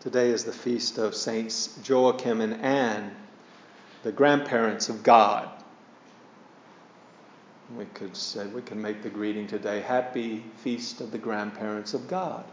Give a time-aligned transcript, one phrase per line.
[0.00, 3.14] Today is the feast of Saints Joachim and Anne,
[4.02, 5.48] the grandparents of God.
[7.76, 12.06] We could say, we can make the greeting today Happy Feast of the Grandparents of
[12.06, 12.44] God.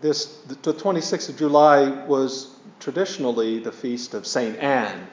[0.00, 4.56] This, the 26th of July was traditionally the feast of St.
[4.56, 5.06] Anne.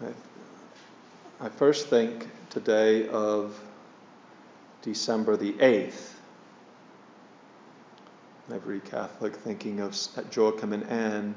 [0.00, 3.58] I, I first think today of
[4.86, 6.12] December the 8th.
[8.54, 9.98] Every Catholic thinking of
[10.32, 11.34] Joachim and Anne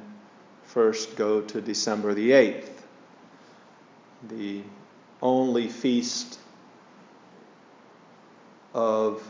[0.66, 2.70] first go to December the 8th,
[4.28, 4.62] the
[5.24, 6.38] only feast
[8.76, 9.28] of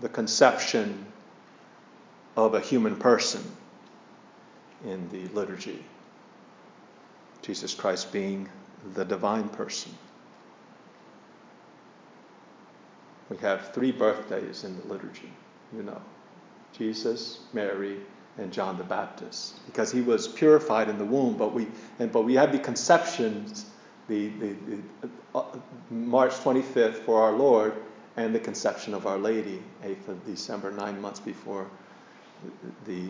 [0.00, 1.04] the conception
[2.38, 3.44] of a human person
[4.86, 5.84] in the liturgy.
[7.42, 8.48] Jesus Christ being
[8.94, 9.92] the divine person.
[13.30, 15.32] We have three birthdays in the liturgy,
[15.74, 16.00] you know
[16.76, 17.98] Jesus, Mary,
[18.38, 21.36] and John the Baptist, because he was purified in the womb.
[21.36, 23.66] But we, and, but we have the conceptions,
[24.08, 24.54] the, the,
[25.02, 25.44] the uh,
[25.90, 27.74] March 25th for our Lord,
[28.16, 31.68] and the conception of Our Lady, 8th of December, nine months before
[32.86, 33.08] the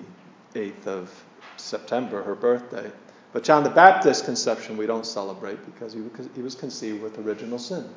[0.55, 1.25] 8th of
[1.57, 2.91] September, her birthday.
[3.33, 6.03] But John the Baptist's conception we don't celebrate because he,
[6.35, 7.89] he was conceived with original sin,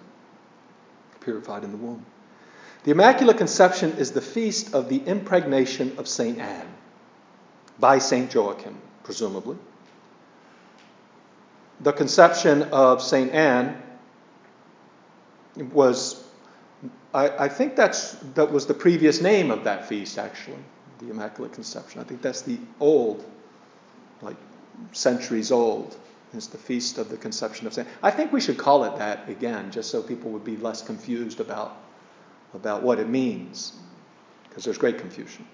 [1.27, 2.05] purified in the womb.
[2.85, 6.39] The Immaculate Conception is the feast of the impregnation of St.
[6.39, 6.69] Anne
[7.79, 8.33] by St.
[8.33, 9.57] Joachim, presumably.
[11.81, 13.29] The conception of St.
[13.33, 13.75] Anne
[15.73, 16.23] was,
[17.13, 20.63] I, I, think that's, that was the previous name of that feast, actually,
[20.99, 21.99] the Immaculate Conception.
[21.99, 23.25] I think that's the old,
[24.21, 24.37] like
[24.93, 25.97] centuries old.
[26.37, 27.87] It's the feast of the conception of St.
[28.01, 31.39] I think we should call it that again, just so people would be less confused
[31.39, 31.77] about,
[32.53, 33.73] about what it means,
[34.47, 35.47] because there's great confusion.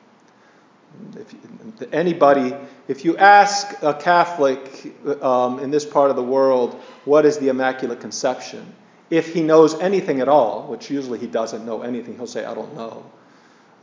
[1.16, 2.53] If anybody,
[2.88, 6.75] if you ask a Catholic um, in this part of the world,
[7.06, 8.75] what is the Immaculate Conception?
[9.09, 12.53] If he knows anything at all, which usually he doesn't know anything, he'll say, I
[12.53, 13.12] don't know.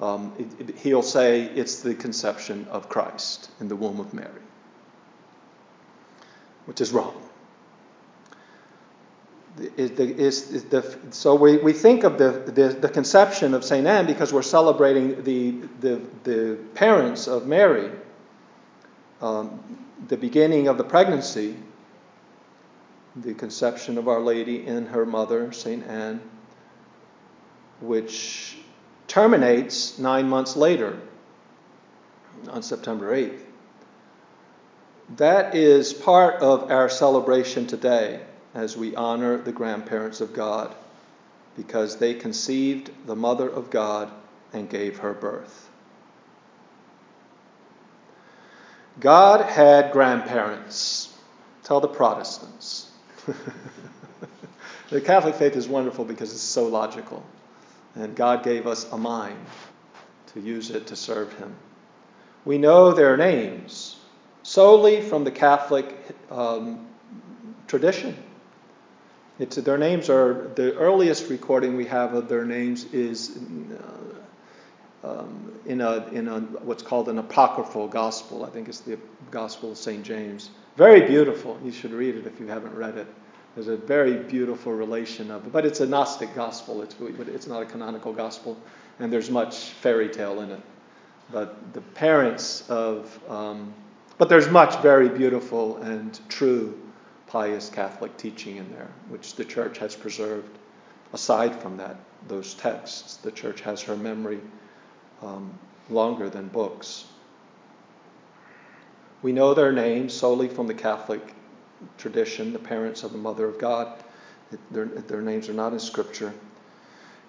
[0.01, 4.43] Um, it, it, he'll say it's the conception of Christ in the womb of Mary,
[6.67, 7.15] which is wrong.
[9.77, 13.87] Is the, is, the, so we, we think of the, the, the conception of St.
[13.87, 15.51] Anne because we're celebrating the,
[15.81, 17.91] the, the parents of Mary,
[19.21, 19.61] um,
[20.09, 21.57] the beginning of the pregnancy,
[23.17, 25.85] the conception of Our Lady in her mother, St.
[25.87, 26.23] Anne,
[27.81, 28.57] which
[29.09, 30.99] terminates nine months later
[32.49, 33.50] on September 8th.
[35.17, 38.21] That is part of our celebration today
[38.55, 40.75] as we honor the grandparents of God
[41.57, 44.11] because they conceived the mother of God
[44.53, 45.69] and gave her birth.
[49.01, 51.17] God had grandparents.
[51.65, 52.91] Tell the Protestants.
[54.91, 57.25] the Catholic faith is wonderful because it's so logical.
[57.97, 59.39] And God gave us a mind
[60.35, 61.55] to use it to serve Him.
[62.45, 63.90] We know their names
[64.51, 65.87] solely from the Catholic
[66.29, 66.85] um,
[67.69, 68.17] tradition.
[69.39, 73.39] It's, their names are the earliest recording we have of their names is
[75.05, 78.45] uh, um, in a in a what's called an apocryphal gospel.
[78.45, 78.99] I think it's the
[79.31, 80.51] Gospel of Saint James.
[80.77, 81.57] Very beautiful.
[81.65, 83.07] You should read it if you haven't read it.
[83.55, 86.83] There's a very beautiful relation of it, but it's a Gnostic gospel.
[86.83, 88.59] It's it's not a canonical gospel,
[88.99, 90.61] and there's much fairy tale in it.
[91.31, 93.73] But the parents of um,
[94.21, 96.79] but there's much very beautiful and true
[97.27, 100.59] pious Catholic teaching in there, which the church has preserved.
[101.15, 101.97] Aside from that,
[102.29, 104.41] those texts, the church has her memory
[105.23, 107.07] um, longer than books.
[109.23, 111.23] We know their names solely from the Catholic
[111.97, 114.05] tradition, the parents of the Mother of God.
[114.71, 116.35] Their, their names are not in Scripture.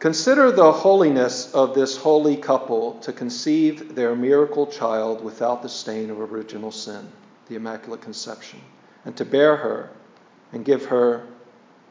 [0.02, 6.10] Consider the holiness of this holy couple to conceive their miracle child without the stain
[6.10, 7.08] of original sin,
[7.48, 8.60] the Immaculate Conception
[9.06, 9.92] and to bear her
[10.54, 11.28] and give her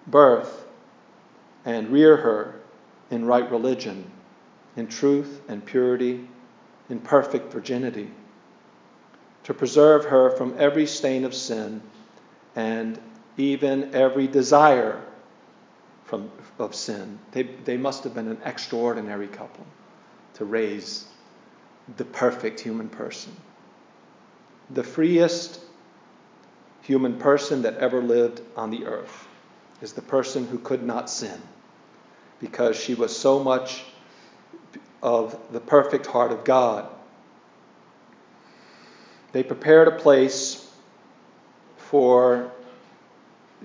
[0.09, 0.65] birth
[1.65, 2.57] and rear her
[3.13, 4.11] in right religion,
[4.75, 6.29] in truth and purity,
[6.89, 8.11] in perfect virginity,
[9.45, 11.81] to preserve her from every stain of sin
[12.57, 12.99] and
[13.37, 15.01] even every desire
[16.11, 17.21] from, of sin.
[17.33, 19.67] They, they must have been an extraordinary couple
[20.35, 21.07] to raise
[21.97, 23.35] the perfect human person.
[24.71, 25.61] The freest
[26.83, 29.29] human person that ever lived on the earth
[29.83, 31.41] is the person who could not sin.
[32.41, 33.85] because she was so much
[35.03, 36.89] of the perfect heart of God.
[39.33, 40.69] They prepared a place
[41.77, 42.53] for,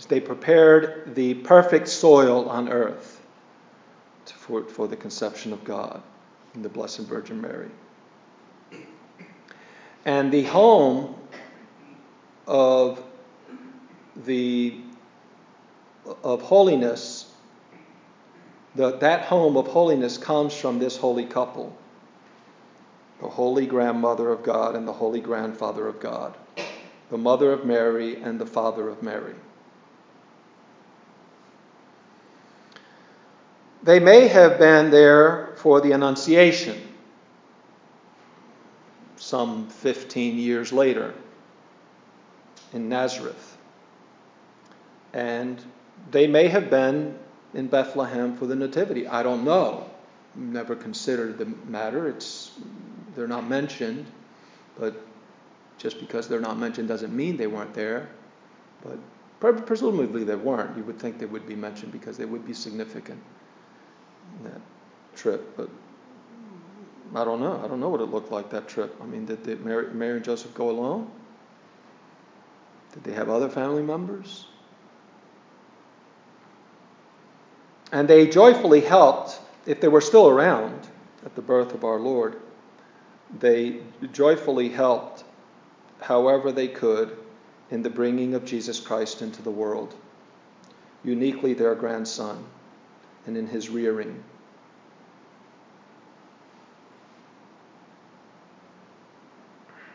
[0.06, 3.22] they prepared the perfect soil on earth
[4.26, 6.02] for, for the conception of God
[6.54, 7.70] in the Blessed Virgin Mary.
[10.06, 11.16] And the home
[12.48, 13.04] of
[14.26, 14.80] the
[16.24, 17.32] of holiness,
[18.76, 21.76] the, that home of holiness comes from this holy couple,
[23.22, 26.36] the holy grandmother of God and the holy grandfather of God,
[27.10, 29.34] the mother of Mary and the father of Mary.
[33.86, 36.82] They may have been there for the Annunciation
[39.16, 41.14] some 15 years later
[42.74, 43.58] in Nazareth.
[45.14, 45.64] And
[46.10, 47.16] they may have been
[47.54, 49.08] in Bethlehem for the Nativity.
[49.08, 49.88] I don't know.
[50.34, 52.08] Never considered the matter.
[52.08, 52.54] It's,
[53.16, 54.08] they're not mentioned,
[54.80, 55.00] but
[55.78, 58.10] just because they're not mentioned doesn't mean they weren't there.
[58.82, 60.76] But presumably they weren't.
[60.76, 63.22] You would think they would be mentioned because they would be significant
[64.44, 64.62] that
[65.16, 65.56] trip.
[65.56, 65.70] But
[67.16, 67.62] I don't know.
[67.64, 68.96] I don't know what it looked like that trip.
[69.02, 71.10] I mean, did, did Mary, Mary and Joseph go alone?
[72.94, 74.46] Did they have other family members?
[77.92, 80.88] And they joyfully helped, if they were still around
[81.26, 82.40] at the birth of our Lord,
[83.40, 83.82] they
[84.12, 85.24] joyfully helped
[86.02, 87.18] however they could
[87.72, 89.96] in the bringing of Jesus Christ into the world,
[91.04, 92.46] uniquely their grandson,
[93.26, 94.24] and in his rearing.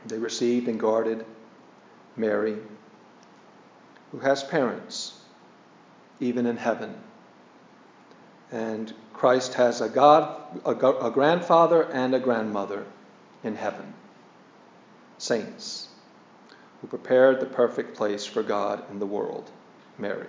[0.07, 1.25] They received and guarded
[2.17, 2.57] Mary,
[4.13, 5.21] who has parents,
[6.19, 6.95] even in heaven.
[8.51, 12.87] And Christ has a God, a, a grandfather and a grandmother
[13.45, 13.95] in heaven,
[15.19, 15.89] saints,
[16.81, 19.51] who prepared the perfect place for God in the world,
[19.99, 20.27] Mary.